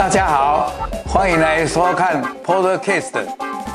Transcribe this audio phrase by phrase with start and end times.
[0.00, 0.72] 大家好，
[1.04, 3.22] 欢迎来收看 Podcast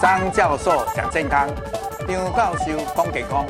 [0.02, 1.48] 张教授讲健康，
[2.08, 3.46] 张教授讲健康。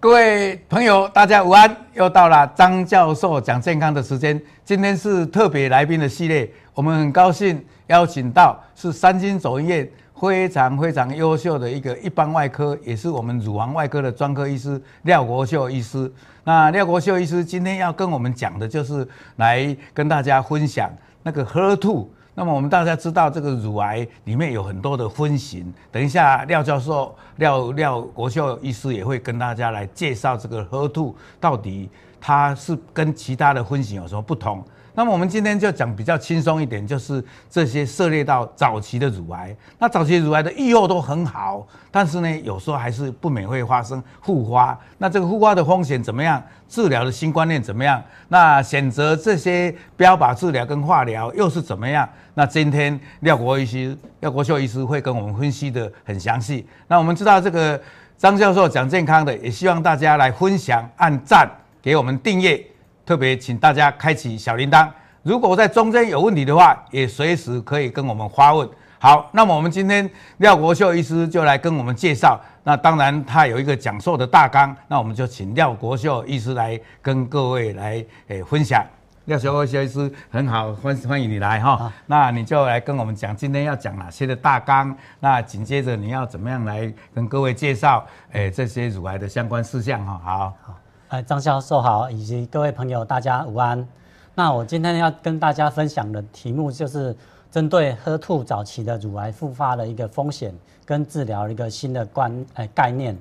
[0.00, 1.76] 各位朋友，大家午安！
[1.94, 4.42] 又到了张教授讲健康的时间。
[4.64, 9.88] 今天是特别来宾的系列，我们很高兴邀请到是三军总医院
[10.18, 16.10] 非常非常优秀的一个一般外科，也是我们乳房外科的专科医师廖国秀医师。
[16.44, 20.90] 那廖国秀医师今天要跟我们讲的就是来跟大家分享
[21.22, 22.06] 那个 HER2。
[22.34, 31.88] 那么我们大家知道这个乳癌里面有很多的分型，等一下廖教授廖廖国秀医师也会跟大家来介绍这个 HER2 到底
[32.20, 34.62] 它是跟其他的分型有什么不同。
[34.96, 39.54] 那么我们今天就讲比较轻松一点，就是这些涉猎到早期的乳癌。
[39.78, 44.76] 那早期乳癌的预后都很好，但是呢，有时候还是不免会发生复发。
[44.96, 46.42] 那这个复发的风险怎么样？
[46.66, 48.02] 治疗的新观念怎么样？
[48.28, 52.08] 那选择这些标靶治疗跟化疗又是怎么样？
[52.32, 56.66] 那今天廖国医师、廖国秀医师会跟我们分析得很详细。
[56.88, 57.78] 那我们知道这个
[58.16, 61.46] 张教授讲健康的，也希望大家来分享、按赞、
[61.82, 62.66] 给我们订阅。
[63.06, 64.90] 特别请大家开启小铃铛，
[65.22, 68.68] 如果在中间有问题的话，也随时可以跟我们发问。
[68.98, 72.40] 好，那么我们今天廖国秀医师就来跟我们介绍。
[72.64, 78.84] 那当然他有一个讲授的大纲，那我们就请廖国秀医师来跟各位来诶分享。
[79.26, 81.92] 廖国秀医师很好，欢欢迎你来哈。
[82.06, 84.92] 那你就来跟我们讲今天要讲哪些的大纲。
[85.20, 90.20] 那紧接着你要怎么样来跟各位介绍诶这些乳癌的相关事项哈。
[90.24, 90.52] 好。
[90.62, 90.74] 好
[91.08, 93.86] 哎，张教授好，以及各位朋友，大家午安。
[94.34, 97.14] 那我今天要跟大家分享的题目就是
[97.48, 100.52] 针对喝吐早期的乳癌复发的一个风险
[100.84, 103.16] 跟治疗一个新的观哎概念。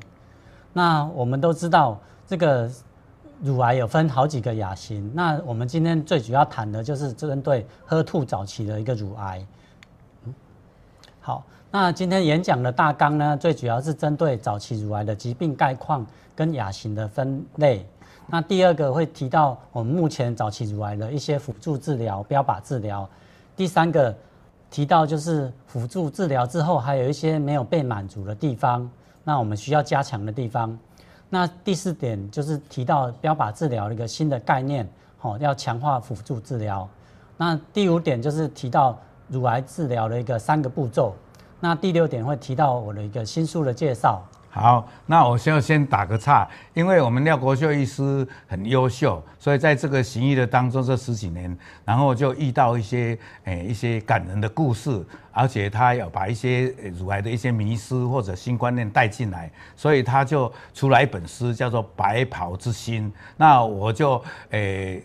[0.73, 2.67] 那我们都知道，这个
[3.39, 5.11] 乳癌有分好几个亚型。
[5.13, 9.45] 那我们今天最主要谈的就是针对喝吐早期的一个乳癌。
[11.21, 16.03] 好，那今天演讲的大纲呢，最主要是针对早期乳癌的疾病概况。
[16.35, 17.85] 跟亚型的分类，
[18.27, 23.07] 那第二个会提到我们目前早期乳癌的一些辅助治疗、标靶治疗。
[23.55, 24.13] 第三个
[24.69, 28.89] 提到就是辅助治疗之后还有一些没有被满足的地方，
[29.23, 30.77] 那我们需要加强的地方。
[31.29, 36.87] 那第四点就是提到标靶治疗一个新的概念，好，要强化辅助治疗。
[37.37, 38.97] 那第五点就是提到
[39.29, 41.15] 乳癌治疗的一个三个步骤。
[41.59, 44.21] 那第六点会提到我的一个新书的介绍。
[44.55, 63.11] 好，那我先先打个岔，因为我们廖国秀医师很优秀，所以在这个行医的当中这十几年，然后就遇到一些诶、一些感人的故事，而且他要把一些乳癌的一些迷思或者新观念带进来，所以他就出来一本书叫做《白袍之心》。
[63.35, 65.03] 那我就诶、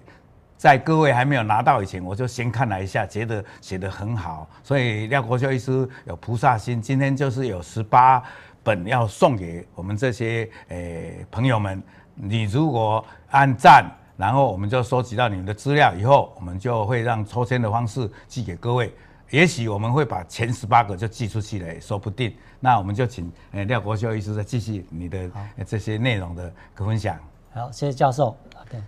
[0.57, 8.23] 在各位还没有拿到以前，我就先看了一下，觉得写得很好，所以廖国秀医师有菩萨心，今天就是有十八。
[8.63, 11.83] 本要送给我们这些诶、欸、朋友们，
[12.15, 18.93] 你如果按赞，然后我们就收集到你们的资料以后，我们就会让抽签的方式寄给各位。
[19.31, 22.35] 也许我们会把前十八个就寄出去了，也说不定。
[22.59, 25.31] 那我们就请诶廖国秀医师再继续你的
[25.65, 27.17] 这些内容的分享。
[27.53, 28.37] 好，谢谢教授。
[28.61, 28.83] OK，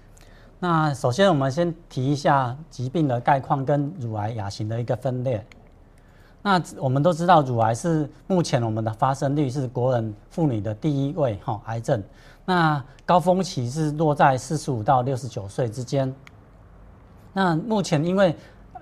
[0.59, 5.45] 那首先我们先提一下疾病的概况跟乳癌亚型的一个分裂。
[6.45, 12.03] 那我们都知道，乳癌是目前我们的发生率是国人妇女的第一位哈癌症。
[12.45, 16.13] 那高峰期是落在四十五到六十九岁之间。
[17.33, 18.35] 那目前因为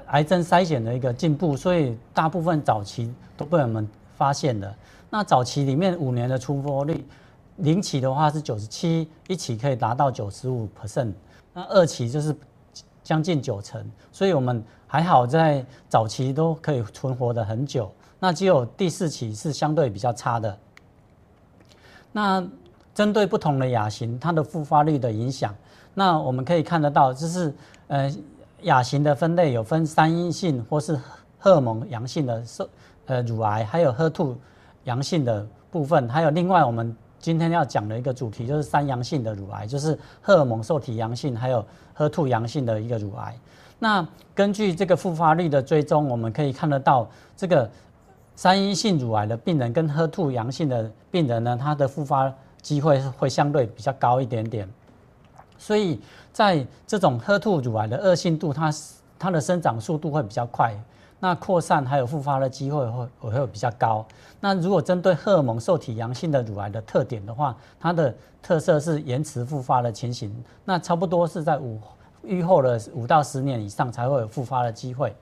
[0.06, 4.74] 癌症筛检的一个进步，所以大部分早期都被我们发现的。
[5.10, 7.06] 那早期里面五年的存活率，
[7.56, 11.12] 零期的话是九十七，一期可以达到九十五 percent，
[11.52, 12.34] 那二期就是
[13.04, 14.64] 将近九成，所以我们。
[14.92, 20.58] 还好，在早期都可以存活的很久，那只有第四期是相对比较差的。
[22.10, 22.44] 那
[22.92, 25.54] 针对不同的亚型，它的复发率的影响，
[25.94, 27.54] 那我们可以看得到，就是
[27.86, 28.12] 呃
[28.62, 30.98] 亚型的分类有分三阴性或是
[31.38, 32.68] 荷尔蒙阳性的受
[33.06, 34.34] 呃乳癌，还有 HER2
[34.82, 41.64] 阳性的部分，还有另外我们今天要讲的一个主题就是三阳性的乳癌，就是荷尔蒙受体阳性还有
[41.96, 43.38] HER2 阳性的一个乳癌。
[43.80, 47.68] 那根据这个复发率的追踪，我们可以看得到，这个
[48.36, 52.32] 三阴性乳癌的病人跟 HER2 阳性的病人呢，他的复发
[52.62, 54.68] 机会会相对比较高一点点。
[55.58, 56.00] 所以
[56.32, 58.72] 在这种 HER2 乳癌的恶性度，它
[59.18, 60.74] 它的生长速度会比较快。
[61.22, 64.06] 那扩散还有复发的机会会会会比较高。
[64.40, 70.34] 那如果针对荷尔蒙受体阳性的乳癌的特点的话，它的特色是延迟复发的情形，
[70.64, 71.78] 那差不多是在五
[72.22, 75.14] 预后的五到十年以上才会有复发的机会。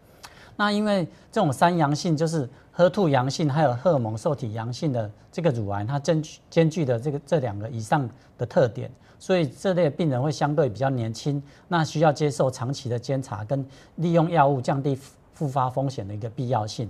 [0.56, 8.90] 那因为这种三阳性就是 HER2 阳性还有荷尔蒙受体阳性的这个乳癌，它兼具兼具的这个这两个以上的特点，
[9.20, 13.64] 所以这类病人会相对比较年轻，那需要接受长期的监察跟
[13.96, 14.98] 利用药物降低
[15.32, 16.88] 复发风险的一个必要性。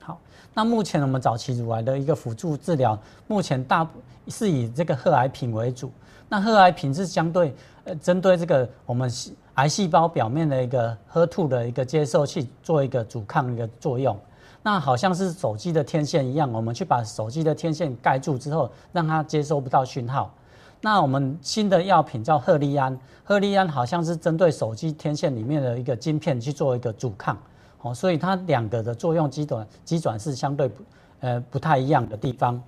[0.00, 0.20] 好，
[0.52, 3.88] 那目前我们早期乳癌的一个辅助治疗，目前大
[4.26, 5.90] 是以这个贺癌品为主。
[6.28, 7.54] 那贺癌品质相对
[7.84, 9.10] 呃针对这个我们
[9.54, 14.16] 癌细胞表面的一个 HER2 的一个接受器做一个阻抗一个作用。
[14.62, 20.32] 那好像是手机的天线一样，我们去把手机的天线盖住之后，让它接收不到讯号。
[20.80, 27.36] 那我们新的药品叫赫利安，赫利安好像是针对手机天线里面的一个晶片去做一个阻抗。
[27.80, 30.82] 哦，所以它两个的作用机转机转是相对不
[31.20, 32.60] 呃不太一样的地方。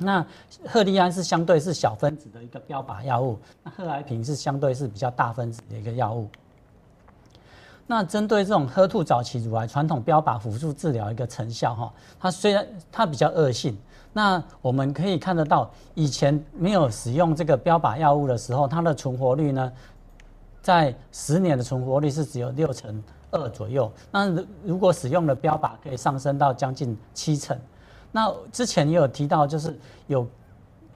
[0.00, 0.24] 那
[0.66, 6.28] 赫利安是相对是小分子的一个标靶药物，那贺癌平是相对是比较大分子的一个药物。
[7.86, 13.76] 那针对这种喝吐早期乳癌传统标靶辅助治疗一个成效哈，它虽然它比较恶性，
[14.12, 19.72] 那我们可以看得到以前没有使用这个标靶药物的时候，它的存活率呢，
[20.62, 23.90] 在十年的存活率是只有六成二左右。
[24.12, 24.32] 那
[24.64, 27.58] 如果使用了标靶，可以上升到将近七成。
[28.12, 30.26] 那之前也有提到，就是有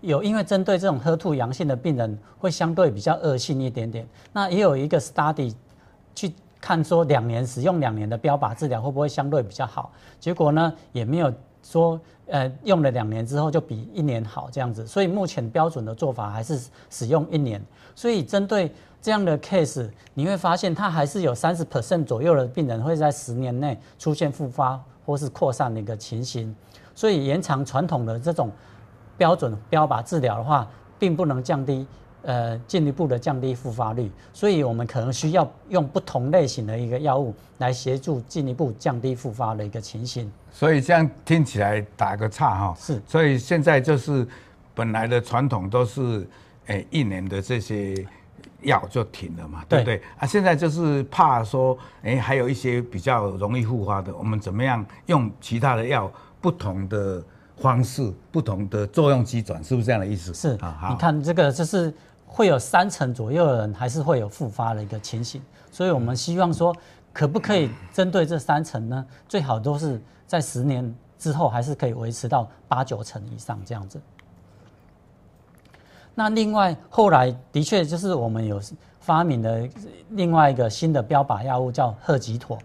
[0.01, 4.07] 有因为针对这种 HER2 阳性的病人，会相对比较恶性一点点。
[4.33, 5.55] 那也有一个 study
[6.15, 6.33] 去。
[6.61, 9.93] 看说两年使用两年的标靶治疗会不会相对比较好？
[10.19, 11.31] 结果呢，也没有
[11.63, 14.87] 说呃用了两年之后就比一年好这样子。
[14.87, 16.59] 所以目前标准的做法还是
[16.89, 17.63] 使用一年。
[17.95, 18.73] 所以针对
[19.03, 26.57] 这样的 case，你会发现它还是有三十 percent 左右的病人会在十年内出现复发或是扩散的一个情形。
[26.95, 28.51] 所以延长传统的这种
[29.17, 30.67] 标准标靶治疗的话，
[30.99, 31.87] 并不能降低。
[32.27, 40.33] 呃，进一步的降低复发率，所以我们可能需要用不同类型的一个药物来协助进一步降低复发的一个情形。
[40.51, 42.99] 所以这样听起来打个岔哈，是。
[43.07, 44.27] 所以现在就是
[44.75, 46.27] 本来的传统都是，
[46.69, 47.95] 诶一年的这些
[48.63, 50.01] 药就停了嘛，对不对？
[50.17, 56.11] 啊，现在就是怕说，诶还有一些比较容易复发的，我们怎么样用其他的药
[56.45, 57.25] 不同的
[57.57, 60.35] 方式、不同的作用机转，是不是这样的意思？
[60.35, 61.91] 是啊，你看这个就是。
[62.27, 66.75] 会有三成左右的人还是会有复发的一个情形，所以我们希望说，
[67.13, 69.07] 可不可以针对这三成呢？
[69.29, 74.01] 最好都是在十年之后还是可以维持到八九成以上这样子。
[76.13, 78.61] 那另外后来的确就是我们有
[78.99, 79.69] 发明了
[80.09, 82.59] 另外一个新的标靶药物叫赫吉妥。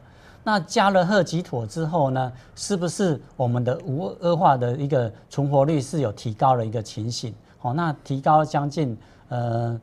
[0.49, 7.31] 那加了贺疾妥之后呢，是不是我们的无恶化的一个存活率是有提高的一个情形？
[7.61, 8.97] 哦，那提高将近。
[9.29, 9.79] 呃，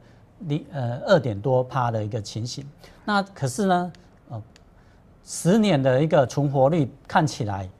[0.48, 2.66] 零呃二点多趴的一个情形，
[3.04, 3.92] 那可是呢，
[4.28, 4.42] 呃，
[5.24, 7.70] 十年的一个存活率看起来，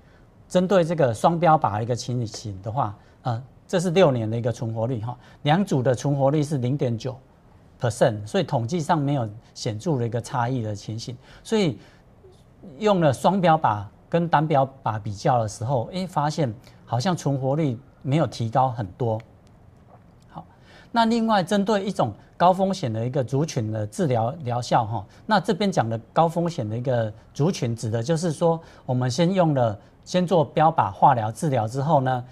[0.48, 7.18] 针对这个双标靶一个情形的话，呃，这是六年的一个存活率哈，两组的存活率是零点九
[7.80, 11.76] percent，所以统计上没有显著的一个差异的情形，所以
[12.78, 16.52] 用了双标靶跟单标靶比较的时候，诶，发现
[16.84, 19.20] 好像存活率没有提高很多。
[20.30, 20.44] 好
[20.92, 32.24] 那另外针对一种高风险的一个族群的治疗疗效哈，那这边讲的高风险的一个族群，指的就是说，我们先用了先做标靶化疗治疗之后呢，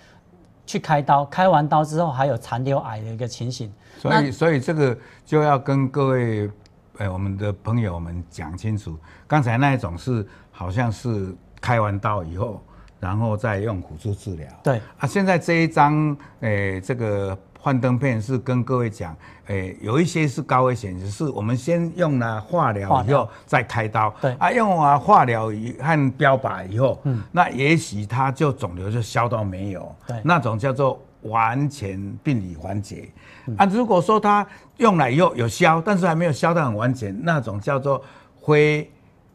[0.67, 3.73] 去开刀，开完刀之后还有残留癌的一个情形。
[3.99, 6.51] 所以，所以这个就要跟各位
[6.99, 12.63] 呃我们的朋友们讲清楚，刚才那一种是好像是开完刀以后，
[13.01, 14.49] 然后再用辅助治疗。
[14.63, 17.37] 对啊，现在这一张诶这个。
[17.65, 24.15] 幻灯片是跟各位讲，诶、欸，有一些是高危险，是我们先用了化疗以后再开刀。
[24.21, 25.47] 对啊，用完化疗
[25.81, 29.91] 和标靶以后，嗯，那也许它就肿瘤就消到没有。
[30.07, 33.11] 对，那种叫做完全病理缓解。
[33.47, 34.47] 嗯、啊，如果说它
[34.79, 38.03] 用了以后有消，但是还没有消到很完全，那种叫做
[38.47, 38.91] 非。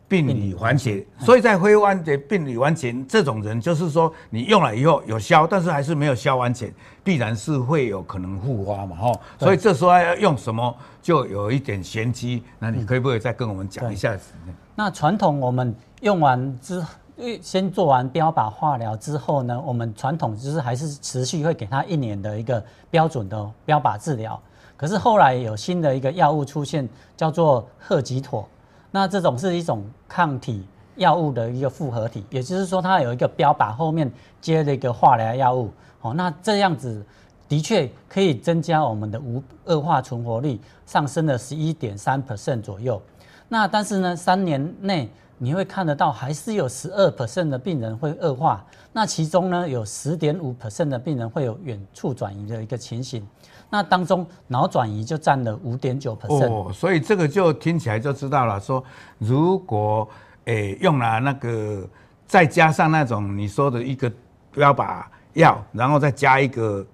[0.09, 9.21] 病理缓解，所以在非完全病理完全这种人，就是说你用了以后有消，但是还是没有消完全，必然是会有可能复发嘛，吼。
[9.37, 12.41] 所以这时候要用什么，就有一点玄机。
[12.57, 14.17] 那你可以不可以再跟我们讲一下？
[14.73, 16.83] 那传统我们用完之，
[17.41, 24.39] 先做完标靶化疗之后呢，我们传统就是还是持续会给他一年的一个标准的标靶治疗。
[24.77, 28.47] 可是后来有新的一个药物出现，叫做赫吉妥。
[28.91, 34.11] 那这种是一种抗体药物的一个复合体，也就是说它有一个标靶后面
[34.41, 35.69] 接了一个化疗药物，
[36.01, 37.05] 哦，那这样子
[37.47, 43.01] 的确可以增加我们的无恶化存活率，上升了十一点三 percent 左右。
[43.47, 45.09] 那但是呢，三年内
[45.41, 48.63] 你会看得到，还是有十二 percent 的病人会恶化。
[48.93, 53.25] 那其中呢，有十点五 percent 的病人会有远处转移的一个情形。
[53.69, 56.73] 那当中脑转移就占了五点九 percent。
[56.73, 58.59] 所以这个就听起来就知道了。
[58.59, 58.83] 说
[59.17, 60.07] 如果
[60.45, 61.87] 诶、用了那个，
[62.27, 64.11] 再加上那种你说的一个
[64.51, 65.03] 标靶
[65.33, 66.85] 药，然后再加一个。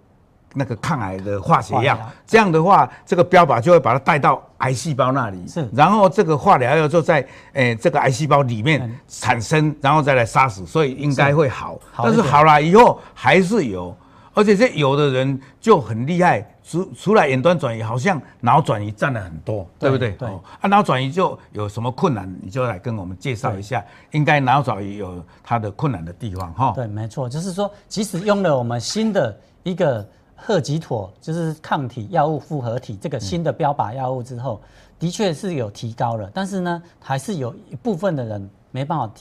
[0.57, 7.19] 那个抗癌的化学药，这样的话，这个标靶就会把它带到癌细胞那里，是，然后这个化疗药就在
[7.51, 11.73] 诶、欸、这个癌细胞里面产生，然后再来杀死，所以应该会好。
[11.73, 13.93] 是但是好了以后还是有，
[14.33, 20.11] 而且这有的人就很厉害，除除了远端转移，好像脑转移占了很多，对不对？
[20.11, 20.29] 对。
[20.29, 23.83] 哦、啊，脑转移就有什么困难，你就来跟我们介绍一下。
[24.11, 26.71] 应该脑转移有它的困难的地方哈。
[26.73, 30.07] 对，没错，就是说，即使用了我们新的一个。
[30.45, 34.61] 贺疾妥就是抗体药物复合体这个新的标靶药物之后，
[34.99, 39.11] 的确是有提高了，但是呢，还是有一部分的人没办法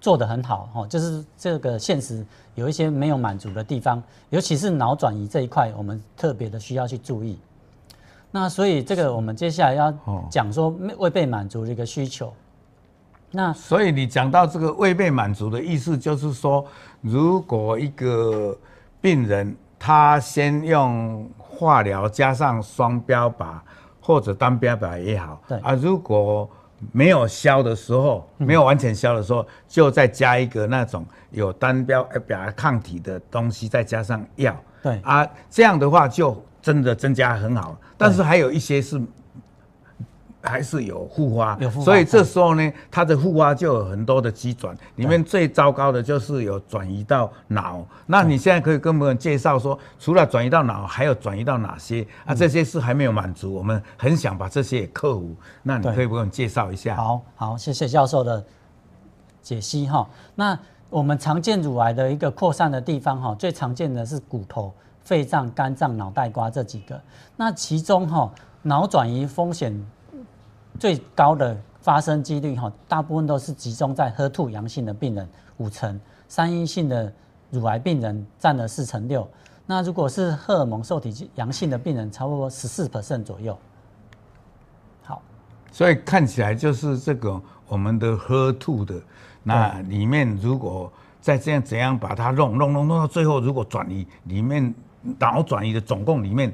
[0.00, 7.38] 做得很好哈，就是这个现实有一些没有满足的地方，尤其是脑转移这一块，我们特别的需要去注意。
[8.32, 9.94] 那所以这个我们接下来要
[10.28, 12.32] 讲说未被满足的一个需求。
[13.30, 16.66] 那所以你讲到这个未被满足的意思，就是说
[17.00, 18.58] 如果一个
[19.00, 19.56] 病人。
[19.78, 23.46] 他先用化疗加上双标靶
[24.00, 25.58] 或者单标靶也好，对。
[25.58, 26.48] 啊，如果
[26.92, 35.00] 没有消的时候，没有完全消的时候，就再加一个那种有单标靶抗体的东西，再加上药，对。
[35.02, 39.00] 啊，这样的话就真的增加很好，但是还有一些是。
[40.46, 47.84] 还是有复发，所以这时候呢，它的复发就有很多的机转，里面最糟糕的就是有转移到脑。
[48.06, 52.06] 那你现在可以跟我们介绍说，除了转移到脑，还有转移到哪些？
[52.24, 55.34] 啊，这些是还没有满足，我们很想把这些也克服。
[55.64, 56.94] 那你可以给我们介绍一下？
[56.94, 58.44] 好好，谢谢教授的
[59.42, 60.08] 解析哈。
[60.36, 60.56] 那
[60.88, 64.72] 我们常见乳癌的一个扩散的地方哈，最常见的是骨头、
[65.02, 67.00] 肺脏、肝脏、脑袋瓜这几个。
[67.36, 68.30] 那其中哈，
[68.62, 69.76] 脑转移风险。
[70.78, 77.12] 最高的发生几率哈，大部分都是集中在 HER2 阳性的病人五成，三阴性的
[77.50, 79.26] 乳癌病人占了四成六。
[79.66, 83.56] 那如果是荷尔蒙受体阳性的病人，差不多十四 percent 左右。
[85.02, 85.22] 好，
[85.72, 89.00] 所以看起来就是这个我们的 HER2 的
[89.42, 94.74] 那里面，如果再这样怎样把它弄弄弄弄到最后，如果转移里面
[95.18, 96.52] 脑转移的总共里面。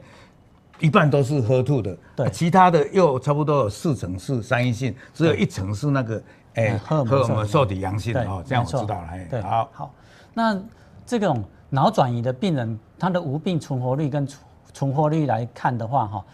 [0.82, 6.22] 一半都是 HER2 的，对，其他的又差不多有四成是三阴性，只有一成是那个
[6.54, 9.08] 诶荷尔蒙受体阳性哦，这样我知道了。
[9.30, 9.94] 对，好，好，
[10.34, 10.60] 那
[11.06, 14.26] 这种脑转移的病人，他的无病存活率跟
[14.74, 16.24] 存活率来看的话，哈，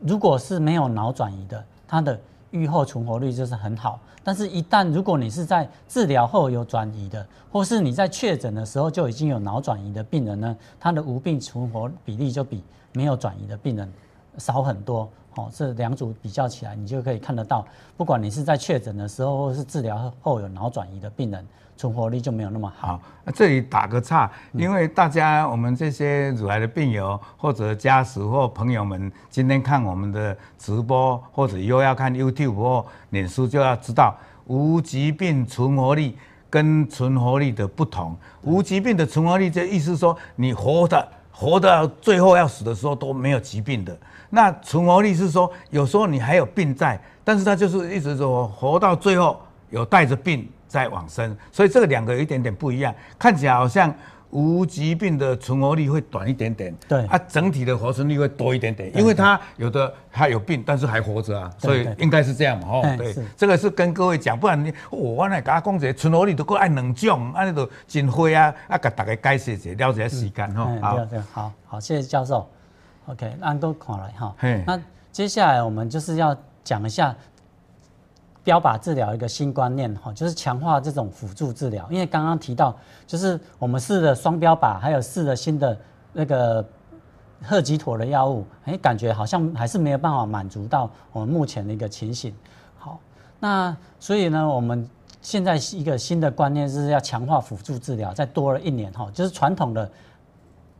[0.00, 2.20] 如果是没有脑转移的，他的
[2.52, 3.98] 预后存活率就是很好。
[4.22, 12.62] 但是，一旦如果你是在治疗后有转移的，或是你在确诊的时候就已经有脑转移的病人呢，他的无病存活比例就比。
[12.94, 13.90] 没有转移的病人
[14.36, 17.66] 少很多，哦，这两组比较起来，你就可以看得到，
[17.96, 21.42] 不管你是在确诊的时候，或是治疗后有脑转移的病人，
[21.82, 23.00] 存活率就没有那么好。
[23.24, 36.16] 那这里打个岔，因为大家我们这些乳癌的病友或者家属或朋友们，今天看我们的直播，或者又要看 YouTube 或脸书，就要知道无疾病存活率
[36.48, 38.16] 跟存活率的不同。
[38.42, 41.08] 无疾病的存活率，这意思说你活的。
[41.34, 43.98] 活到最后要死的时候都没有疾病的，
[44.30, 49.40] 那存活率是说有时候你还有病在，但是他就是一直说活到最后
[49.72, 53.92] 有带着病在往生，所以这个两个有一点点不一样，看起来好像。
[54.34, 57.04] 无疾病的存活率会短一点点，对。
[57.04, 72.48] 啊，整体的活存率会多一点点，因为他有的他有病，但是还活着啊，所以应该是这样嘛，哦，对，这个是跟各位讲，不然你我来给他讲这存活率都够按两种，按那个真灰啊，啊，给大家解释一下，了解时间哈，好，好，好，谢谢教授
[73.08, 74.34] ，OK，那都看来哈，
[74.66, 77.14] 那接下来我们就是要讲一下。
[78.44, 81.86] 标靶治疗一个新观念哈，就是强化这种辅助治疗。
[81.90, 85.78] 因为刚刚提到，就是我们试的双标靶，还有试的新的
[86.12, 86.64] 那个
[87.42, 92.34] 赫吉妥的药物，哎，感觉好像还是没有办法满足到我们目前的一个情形。
[92.78, 92.98] 好，
[93.38, 94.88] 那所以呢，我们
[95.20, 99.88] 现在一个新的观念是要强化辅助治疗，再多了一年哈，就是传统的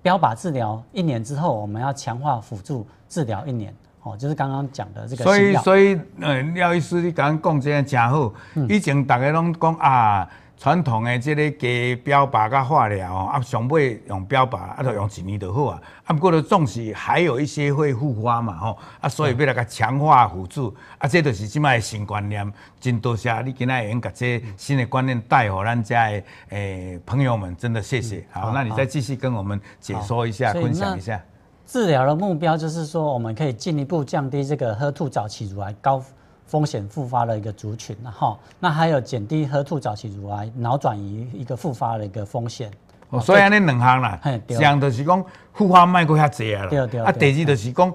[0.03, 3.73] 标靶治疗一年之后，我们要强化辅助治疗一年。
[4.03, 5.25] 哦，就是刚刚讲的这个。
[5.25, 10.29] 所以所以呃，廖医师你刚刚讲这个真好，嗯、以前大家拢讲啊。
[10.59, 15.83] 传统的这个加标靶甲化疗哦啊，上尾用标靶啊，就用一年就好啊。
[16.05, 22.49] 啊，不过呢，总是还有一些会复发嘛，吼啊，所以要来个强化辅助啊，这就是即卖新观念。
[22.79, 28.25] 真多谢你今天用个这新的观念带给咱家的诶朋友们，真的谢谢。
[28.31, 31.21] 好，好，那你再继续跟我们解说一下，分享一下。
[31.67, 36.03] 治疗的目标就是说，我们可以进一步降低这个喝吐早期乳癌高。
[36.45, 42.71] 风险复发的一个族群，哈，那还有减低喝吐早期乳癌脑转移一个复发的一个风险。
[43.09, 47.01] 哦，所以安尼两项啦，一项就是讲复发卖过较济啊，对对。
[47.01, 47.95] 啊，第二就是讲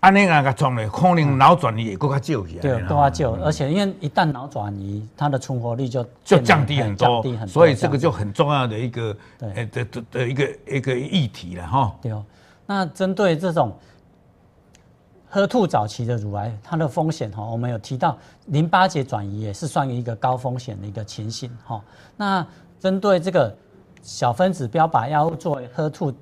[0.00, 2.58] 安尼啊个状咧，可能脑转移也更加少去。
[2.58, 11.94] 对，更加少，而且因为一旦脑转移，它的存活率就就降低很多，降低很多，所以这个就很重要的一个对的的的一个一个议题了哈。
[12.02, 12.24] 对哦，
[12.66, 13.72] 那针对这种。
[15.26, 18.16] 喝吐早期的乳癌，它的风险哈，我们有提到
[18.46, 21.82] 淋巴结转移也是算一个高风险的一个情形哈。
[22.16, 22.46] 那
[22.78, 23.52] 针对这个
[24.00, 26.14] 小分子标靶药物作为喝吐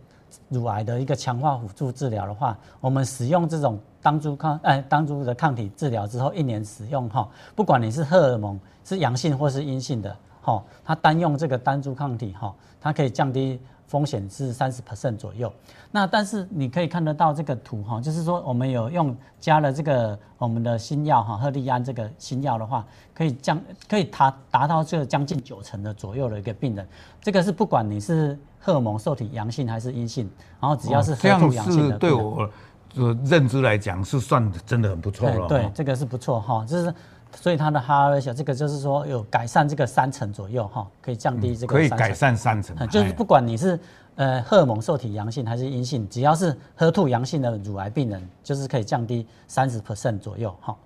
[0.49, 13.61] 乳癌的一个强化辅助治疗的话，我们使用这种单株抗哎单株的抗体治疗之后，一年使用哈，不管你是荷尔蒙是阳性或是阴性的哈，它单用这个单株抗体哈，它可以降低。
[13.93, 15.53] 风险是三十 percent 左右，
[15.91, 26.89] 那但是你可以看得到这个图哈，就是说我们有用加了这个我们的新药哈，赫利安这个新药的话，可以降可以达达到这个将近九成的左右的一个病人，
[27.21, 32.51] 这个是不管你是荷尔蒙受体阳性还是阴性，然后只要是喝吐阳性的，对我
[32.95, 35.47] 的认知来讲是算真的很不错了。
[35.47, 36.95] 对，这个是不错哈，就是。
[37.35, 41.75] 所以它的 hazard ratio 这个就是说有改善这个三成左右哈，可以降低这个。
[41.75, 42.77] 可以改善三成。
[42.89, 43.79] 就是不管你是
[44.17, 50.77] 呃荷尔蒙受体阳性还是阴性，只要是喝吐阳性的乳癌病人，就是可以降低三十 percent 左右哈。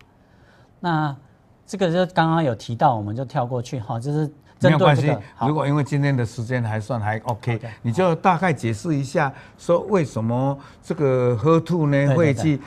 [0.80, 1.16] 那
[1.66, 4.30] 这个就刚刚有提到，我们就跳过去哈，就是。
[4.60, 12.58] 没有关系，如果因为今天的时间还算还 OK，你就大概解释一下，说为什么这个喝吐呢会去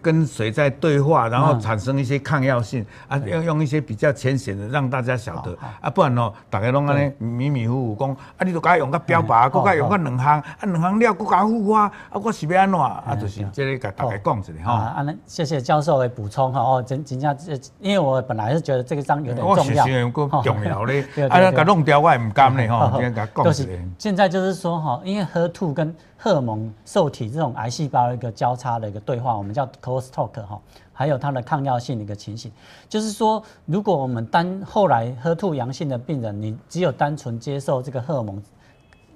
[0.00, 5.56] 跟水在对话，然后产生一些抗药性啊，要用一些比较浅显的让大家晓得。
[5.80, 12.78] 啊，不然哦，大家拢安尼迷迷糊糊讲啊，你都该用个标靶，搁该用个两项，啊两项了搁加复发，啊我是要安怎？
[12.78, 13.16] 啊？
[13.20, 14.72] 就是这里给大家讲一下哈。
[14.96, 19.84] 啊，那谢谢教授的补充哈哦，真真正这，因为我本来是觉得这个章有点重要，
[20.42, 21.04] 重要嘞。
[21.32, 23.88] 啊，那个弄掉我也唔甘嘞哈，今天给他讲起来。
[23.98, 30.60] 现在就是说哈，因为喝吐跟荷尔蒙受体这种癌细胞的一个交叉的一个对话，我们叫 crosstalk 哈，
[30.92, 32.52] 还有它的抗药性的一个情形，
[32.88, 38.40] 就是说，如果我们单后来喝吐阳性的病人，你只有单纯接受这个荷尔蒙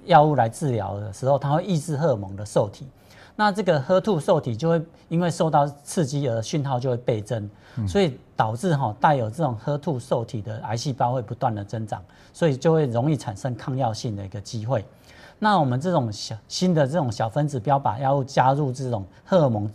[0.07, 2.87] 药物来治疗的时候，它会抑制荷尔蒙的受体。
[3.39, 7.49] 那这个喝吐受体就会因为受到刺激而讯号就会倍增，
[7.87, 14.83] 所以导致哈带有这种喝吐受体的癌细胞会不断的增长，所以就会容易产生抗药性的一个机会。
[15.39, 19.71] 那我们这种小新的这种小分子标靶药物加入这种荷尔蒙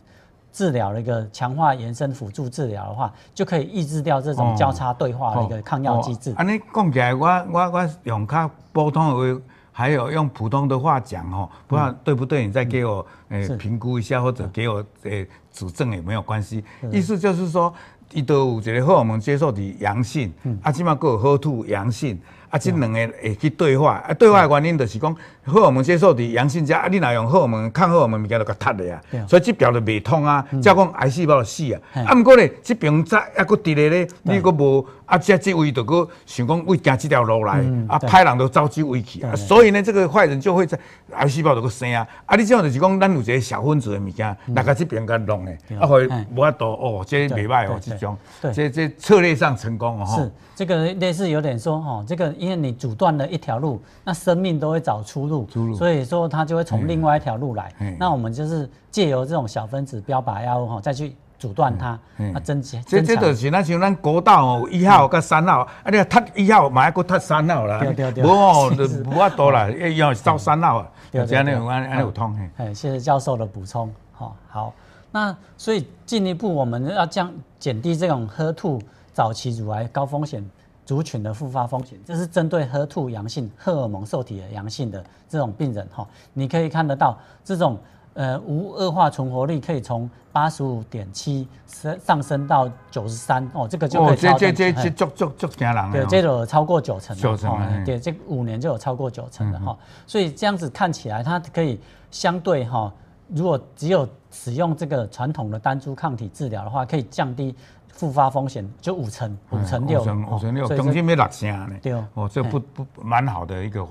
[0.52, 6.34] 治疗的一个强化延伸辅助治疗的话，就可以抑制掉这种交叉对话的一个抗药机制。
[6.36, 9.42] 啊，你讲起来，我我我用较普通的。
[9.82, 12.46] 还有用普通的话讲哦，不知道对不对？
[12.46, 16.64] 你再给我诶评估一下，或者给我诶指正也没有关系。
[16.92, 17.74] 意思就是说，
[18.14, 22.20] 伊都有一个荷尔蒙接受体阳性，啊，起码佫有好吐阳性。
[22.52, 25.16] 啊，这两个会去对话，啊，对话的原因就是讲
[25.46, 31.80] 荷尔蒙接受体阳性者，啊，你若用荷尔蒙抗荷尔蒙物件就甲塌的呀，所以这表就未通啊，即系讲癌细胞就死啊。
[32.06, 40.80] 啊，毋过咧，这边再还佫伫咧咧，你佫无啊，即即位就佫想讲为行这条路来，啊，歹人都走即位去啊，所以呢，这个坏人就会在
[41.14, 42.08] 癌细胞就佫生啊。
[42.26, 48.18] 啊，你这样就是讲，咱有一个小分子的物件，来个这边甲弄的，啊，会无法度哦，这袂歹哦，这种，
[48.54, 50.06] 这这策略上成功哦。
[50.08, 52.32] 是这个类似有点说哦，这个。
[52.42, 57.72] 因为你阻断了一条路，那生命都会找出路，出路，所以说它就会从另外一条路来。
[58.00, 62.00] 那我们就是借由这种小分子标靶药物哈，再去阻断它，
[62.36, 62.80] 啊，增强。
[62.86, 67.80] 这这就是那像咱国道哦，一号跟三号，啊，你要踏一号，马上过踏三号啦。
[67.80, 68.24] 对对对。
[68.24, 68.72] 无哦，
[69.10, 70.88] 无法多啦， 要到三号啊。
[71.12, 72.38] 这样有安安有通。
[72.58, 73.92] 哎，谢谢教授的补充。
[74.14, 74.74] 好，好，
[75.12, 78.80] 那所以进一步我们要降减低这种喝吐
[79.12, 80.48] 早期乳癌高风险。
[80.84, 87.80] 族群的复发风险，这是针对喝吐阳性、荷尔蒙受体的阳性的这种病人哈，你可以看得到这种
[88.14, 94.34] 呃无恶化存活率可以从八十五点七升上升到九十三哦，这个就可以超。
[94.34, 95.92] 哦，这这这足足足惊人。
[95.92, 97.16] 对，这个有超过九成。
[97.18, 97.86] 九成。
[97.86, 102.92] 对，这五年就有超过九成的哈，所以这样子看起来，它可以相对哈，
[103.28, 107.54] 如果只有使用这个传统的单株抗体治疗的话，可以降低
[107.90, 111.76] 复发风险，就五成，五成六，五成五成六，中间没落成呢。
[111.82, 113.88] 对哦，这不不蛮好的一个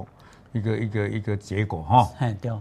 [0.52, 2.08] 一个一个一个结果哈。
[2.18, 2.60] 哎，对哦。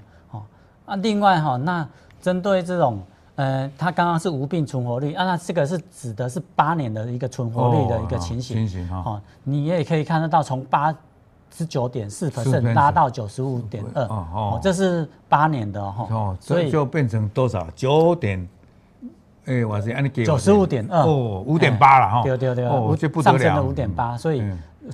[0.89, 1.88] 啊，另外哈，那
[2.21, 2.99] 针对这种。
[3.36, 8.58] 呃，它刚刚是无病存活率啊，那这个是指的是八年的一个存活率的一个情形。
[8.58, 10.93] 情形哈，哦，你也可以看得到，从八
[11.49, 16.06] 十九点四 percent 拉到九十五点二，哦，这是八年的哈。
[16.12, 17.65] 哦，所以就变成多少？
[17.78, 18.45] 九点，
[19.45, 22.21] 哎，我是按你给九十五点二，哦，五点八了哈。
[22.21, 24.43] 对对对，哦，这不得了，上升了五点八，所以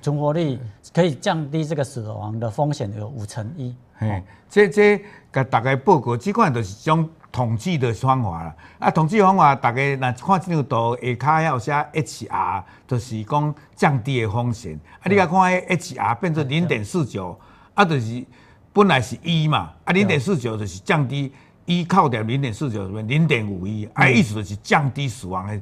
[0.03, 0.60] 存活率
[0.93, 3.73] 可以降低这个死亡的风险有五成一。
[3.97, 4.97] 嘿，这这
[5.31, 7.10] 甲大家报告，即款就是种。
[7.36, 14.79] 统计的方法啦，啊，统计方法大家若看即张图，下骹有写 HR，就是讲降低的风险。
[15.01, 17.38] 啊，你甲看 HR 变成零点四九，
[17.73, 18.25] 啊，就是
[18.71, 21.29] 本来是一嘛，啊，零点四九就是降低
[21.65, 25.62] 一靠点零点四九，零点五一，啊，意思就是降低死亡的。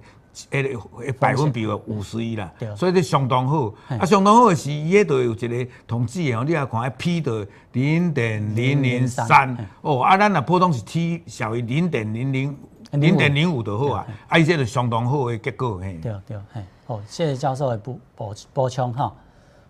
[0.50, 0.76] 诶，
[1.20, 3.74] 百分比有五十一啦，所以这相当好。
[3.90, 12.58] 啊，相当好的是伊迄度有一个统计哦，你来看 P 的零点零零三哦，啊，咱若普通是 T 小于零点零零
[12.92, 16.00] 零点零五就好啊，啊，伊这个相当好的结果嘿。
[16.02, 19.14] 对对，嘿，好，谢谢教授的补补补充哈。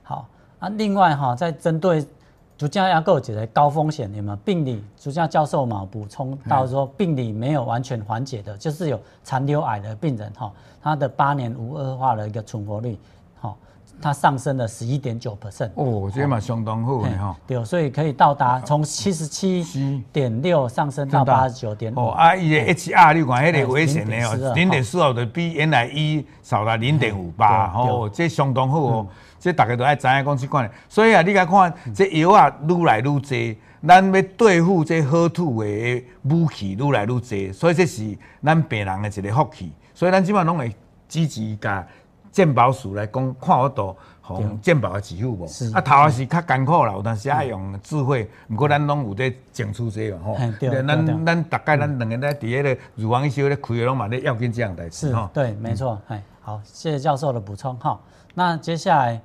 [0.02, 0.28] 好
[0.60, 2.06] 啊，另外哈，在针对。
[2.58, 4.84] 主家要构解的高风险，有没有病理？
[4.98, 12.98] 主家教授嘛补充到说，病理没有完全缓解的，就是有残留癌的病人哈，他的八年无恶化的一个存活率，
[13.42, 13.56] 哈，
[14.02, 15.70] 它上升了十一点九 percent。
[15.76, 17.36] 哦，这嘛相当好的哈。
[17.48, 22.00] 对，所以可以到达从七十七点六上升到八十九点五。
[22.00, 29.08] 哦，啊，伊的 HR 你看，迄个危险的哦，零点四二的比原来一少了零点五八，哦，这相当好哦。
[29.40, 33.22] 这大家都爱知影讲这款，所以啊，你来看这药啊，愈来愈多，
[33.86, 37.20] 咱要对付这好土的武器愈来愈多，
[37.52, 39.74] 所以这是咱病人的一个福气。
[39.94, 40.74] 所以咱基本拢会
[41.10, 41.86] 积极甲
[42.34, 45.46] 健保署来讲，看我度从健保的支付无。
[45.74, 50.36] 啊，头啊是较艰苦啦，有当时爱用智慧，毋过咱拢有在争取这个吼。
[50.60, 55.30] 对，咱咱大概咱两个在伫迄个乳房医师咧开的拢嘛咧要紧这样代志吼。
[55.34, 55.98] 对，没错。
[56.08, 57.98] 哎，好，谢谢教授的补充哈。
[58.34, 59.22] 那接下来。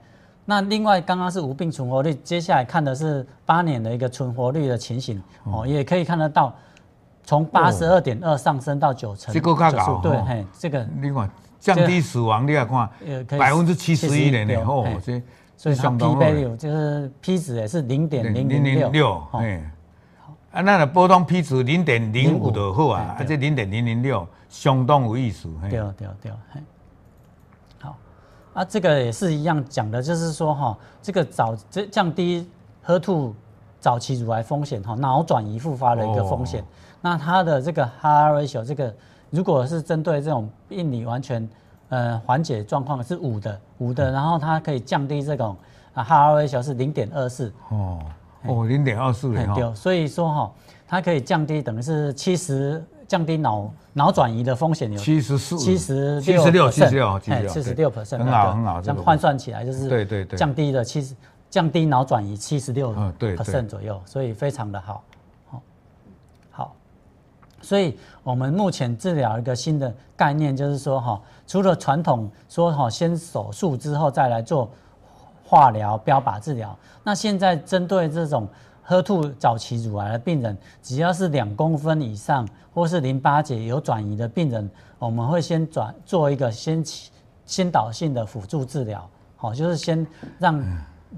[0.50, 6.54] 那另外，刚刚是无病存活率，接下来看的是八年的一个存活率的情形哦，也可以看得到，
[7.22, 12.88] 从八十二点二上升到九成，这个较高，对，嘿，这个另外降低死亡率来看，
[13.38, 15.22] 百分之七十一点点哦，这
[15.56, 19.72] 所以它 P value 就是 P 值也是零点零零六六，哎，
[20.52, 26.32] 啊，那个波动 P 值零点零五就好啊，啊，这零点零零六相当有意思，对对对，
[27.80, 27.96] 好。
[28.54, 32.48] 啊，这个也是一样讲的，就是说哈，这个早这降低
[32.86, 33.32] HER2
[33.80, 36.64] 早期乳癌风险哈，脑转移复发的一个风险。
[37.00, 38.94] 那它的这个 HARA ratio 这个，
[39.30, 41.48] 如果是针对这种病理完全
[41.88, 45.56] 呃缓解状况是五的五的，然后它可以降低这种
[45.94, 47.52] 啊 HARA ratio 是零点二四。
[47.70, 47.98] 哦
[48.46, 49.54] 哦，零点二四哈。
[49.54, 50.52] 对，所以说哈，
[50.86, 52.84] 它可以降低等于是七十。
[53.08, 58.82] 降低脑脑转移的风险有七十四、七十六、七十六、七十六、七十六 percent，很好很好。
[58.82, 61.16] 这样换算起来就是对对对，降低了七十，
[61.48, 65.02] 降低脑转移七十六 percent 左右，所以非常的好，
[67.60, 74.70] 所以我们目前治疗一个新的概念，就是说哈，除了传统说哈，先手术之后再来做
[75.44, 78.48] 化疗标靶治疗，那现在针对这种。
[78.90, 86.82] 喝吐早期乳癌的病人，只要是两公分以上，或是淋巴结有转移的病人，我们会先转做一个先
[87.44, 90.06] 先导性的辅助治疗，好，就是先
[90.38, 90.58] 让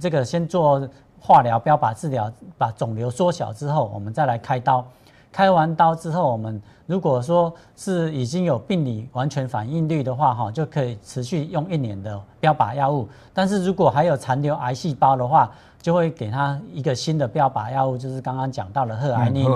[0.00, 0.85] 这个先做
[1.20, 4.85] 化疗标靶治疗，把肿瘤缩小之后，我们再来开刀。
[5.33, 13.09] 开完刀之后，我们如果说是已经有病理完全反应率的话，哈，就可以持续用一年的标靶药物。
[13.33, 19.51] 但是如果还有残留癌细胞的话，就会给他一个新的标靶药物，就是刚刚讲到的贺癌宁，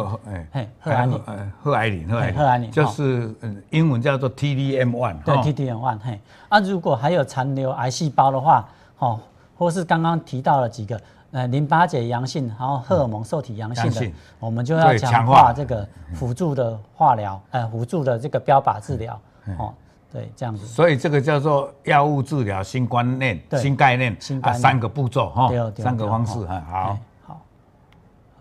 [0.53, 1.23] 哎，贺癌宁，
[1.61, 3.35] 赫癌宁，赫癌宁，就是
[3.69, 8.67] 英文叫做 T D M one，对，T D M one，嘿，啊，如果还有残留癌细胞的话，
[9.01, 9.21] 哦，
[9.59, 10.99] 或是刚刚提到了几个，
[11.35, 19.21] 呃，淋巴结阳性，然后荷尔蒙受体阳性的，我们就要强化这个辅助的化疗，呃，辅助的这个标靶治疗，
[19.59, 19.75] 哦。
[20.13, 20.65] 对，这样子。
[20.65, 27.41] 所以这个叫做药物治疗新观念、新概念，啊，三个步骤哈，三个方式哈，好，好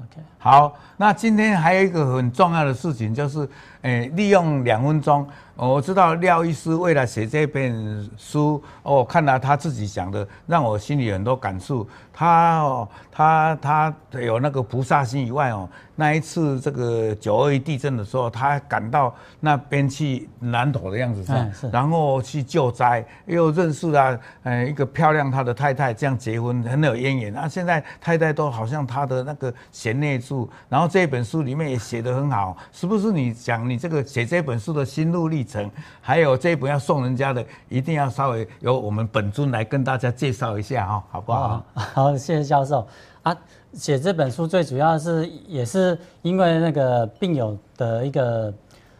[0.03, 0.21] ，OK。
[0.37, 3.39] 好，那今天还有一个很重要的事情，就是，
[3.81, 5.27] 诶、欸，利用两分钟。
[5.67, 11.87] 我知道廖医师为了写这本书，哦，看了他自己讲的，让我心里很多感触。
[12.15, 27.35] 他哦，他他有那个菩萨心以外哦，那一次这个九二一地震的时候，他赶到那边去南投的样子上，然后去救灾，又认识了呃一个漂亮他的太太，这样结婚很有渊源。
[27.35, 33.11] 啊，现在太太都好像他的那个贤内助，然后这本书里面也写得很好，是不是？
[33.13, 35.52] 你讲你这个写这本书的心路历程，
[35.99, 41.63] 还有这一本要送人家的，一定要稍微由我们本尊来跟大家介绍一下哈，好不好？
[41.73, 42.87] 好，谢谢教授
[43.23, 43.35] 啊。
[43.73, 48.53] 写这本书最主要是也是因为那个病友的一个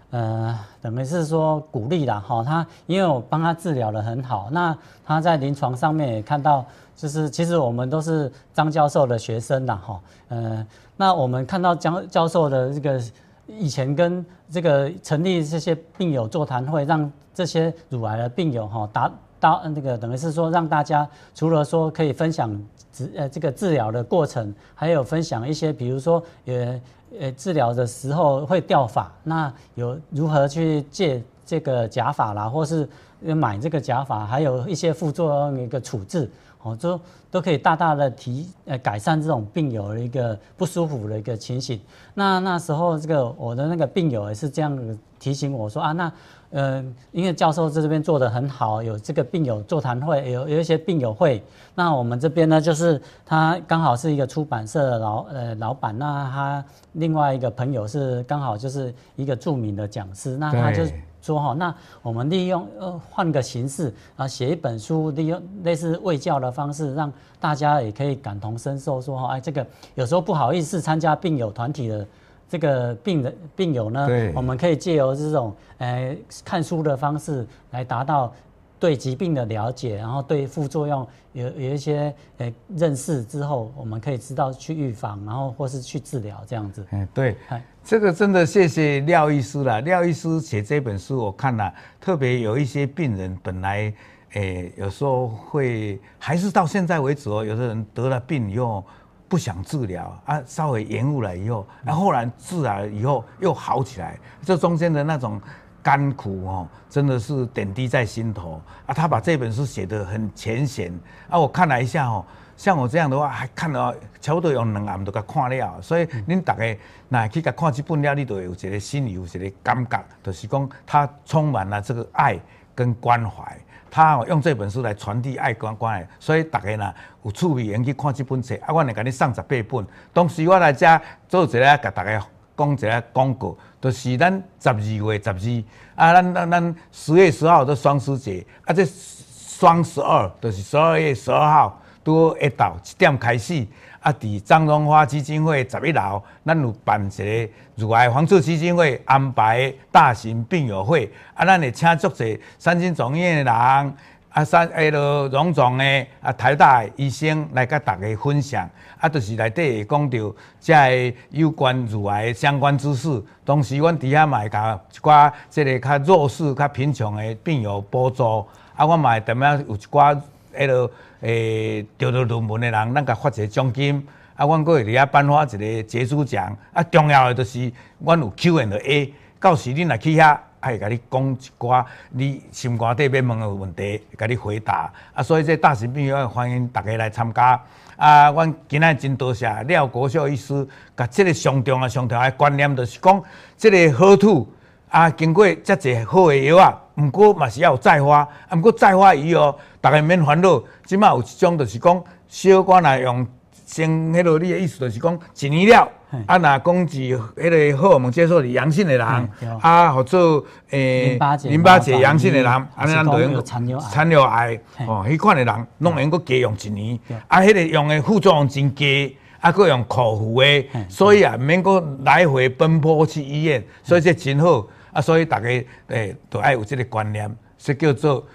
[0.09, 2.43] 呃，等于是说鼓励啦哈。
[2.43, 9.99] 他因为我帮他治疗得很好，那他在临床上面也看到，就是其实我们都是张教授的学生啦哈。
[10.29, 10.65] 呃，
[10.97, 13.01] 那我们看到张教授的这个。
[13.47, 22.49] 以前跟这个成立这些病友座谈会，让这些乳癌的病友哈达到那个等于是说，让大家除了说可以分享
[22.91, 26.81] 治呃这个治疗的过程，还有分享一些比如说呃
[27.19, 32.87] 呃治疗的时候会掉发，那有如何去借这个假发啦，或是
[33.19, 36.29] 买这个假发，还有一些副作用的一个处置。
[36.63, 36.99] 哦，都
[37.29, 41.79] 都可以大大的提呃改善这种病友的一个不舒服的一个情形。
[42.13, 46.11] 那那时候这个我的那个病友也是这样提醒我说啊，那
[46.51, 51.43] 呃因为教授在这边做得很好，有这个病友座谈会，有有一些病友会。
[51.75, 60.83] 那我们这边呢，就是他刚好是一个出版社的老呃老板，那他另外一个朋友是刚好就是一个著名的讲师，那他就。
[61.23, 69.01] 说哈，那我们利用呃换个形式啊，写一本书，利用类似卫教的方式，让大家也可以感同身受。
[69.01, 72.05] 说哈，哎，这个有时候不好意思参加病友团体的
[72.47, 74.05] 这个病人病友呢，
[74.35, 78.31] 我们可以借由这种呃看书的方式来达到。
[78.79, 86.85] 对疾病的了解，然后对副作用有有一些诶认识之后，我们可以知道去预防，然后或是去治疗这样子。
[86.91, 87.37] 嗯，对，
[87.83, 89.81] 这个真的谢谢廖医师了。
[89.81, 93.93] 廖医师写这本书，我看了，特别有一些病人本来
[94.35, 98.85] 诶有时候会还是到现在为止哦，有的人得了病以后
[99.27, 105.41] 不想治疗啊，稍微延误了以后，然后来治了以后又好起来，这中间的那种。
[105.83, 108.93] 甘苦哦，真的是点滴在心头啊！
[108.93, 112.25] 他把这本书写得很浅显啊，我看了一下哦，
[112.63, 116.77] 像我这样的话，还看了差不多用两暗都给看了，所以您大概
[117.09, 122.39] 那去给看这本了，你都有一个心里有一个感觉，就是讲他充满了这个爱
[122.73, 123.43] 跟关怀，
[123.91, 132.25] 他用这本书来传递爱跟关怀，所以大家呢有趣味人去看这本书啊，我来给你送十八本，同时我来这做一个给大家。
[132.55, 143.65] 讲一下广告，就是咱十二月十二啊，咱咱咱十月十号的双十节啊，这双十二就是十二月十二号都会到七点开始
[144.01, 144.11] 啊。
[144.13, 153.93] 伫张荣花基金会十一楼，咱有办一个乳癌防治基金会安排大型病友会啊，咱会请足侪三军总院的人。
[154.33, 158.67] 啊，三迄落荣总诶，啊，台大的医生来甲大家分享，
[158.99, 160.17] 啊，就是内底会讲到
[160.59, 168.43] 即个有关乳癌相关知识，同时阮伫遐嘛会甲一寡即个较弱势、较贫穷诶病友补助，
[168.75, 170.19] 啊，我嘛会踮遐有一寡
[170.57, 170.91] 迄个
[171.23, 180.37] 诶得到论文诶人，咱甲发一个奖金，啊，阮阁会伫遐颁发一个杰出奖，啊，重要诶就是阮有 Q&A，到时恁若去遐。
[180.63, 184.89] 爱甲你讲一寡你心肝底要问的问题，甲你回答。
[185.13, 187.61] 啊，所以这大型病友欢迎大家来参加。
[187.97, 193.21] 啊，阮今仔真多谢廖国秀医师，甲这个上重啊上重要的观念，就是讲
[193.57, 194.49] 这个好土
[194.87, 200.61] 啊，经过遮济好的药啊，毋过嘛是要有再发，啊，毋过再花以后，大家免烦恼。
[200.85, 203.25] 即马有一种就是讲小可来用。
[203.65, 205.89] 先，迄落你的意思就是讲一年了，
[206.27, 209.29] 啊，若讲是迄个荷尔蒙接受是阳性的人，
[209.61, 213.65] 啊，或做诶淋巴结阳性的人，安尼咱就用残
[214.07, 225.47] 留癌，哦，迄款的人，拢用阁加用一年，啊，迄个用的副作用真低，啊，阁用口服的，所以啊，免阁来回奔波去医院，所以这真好，啊，所以大家
[225.87, 228.25] 诶都爱有这个观念，是叫做。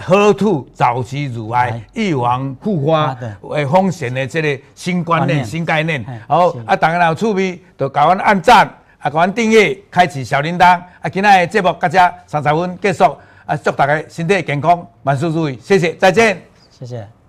[0.00, 3.14] 好土早期乳癌预防复发
[3.50, 6.02] 诶风险的这个新观念、新概念。
[6.26, 8.66] 好啊，大家有趣味，就给阮按赞，
[8.98, 10.80] 啊，给阮订阅，开启小铃铛。
[11.02, 13.04] 啊，今天的节目到这三十分结束。
[13.44, 15.58] 啊，祝大家身体健康，万事如意。
[15.60, 16.40] 谢谢，再见。
[16.70, 17.21] 谢谢。